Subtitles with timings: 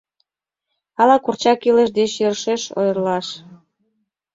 [1.01, 3.27] Ала курчак илыш деч йӧршеш ойырлаш?